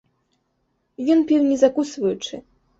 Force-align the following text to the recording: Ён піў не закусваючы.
Ён 1.17 1.23
піў 1.29 1.47
не 1.53 1.61
закусваючы. 1.67 2.45